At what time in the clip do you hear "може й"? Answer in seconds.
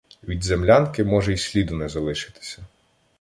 1.03-1.37